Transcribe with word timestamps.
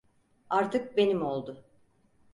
Artık 0.49 0.97
benim 0.97 1.25
oldu. 1.25 1.63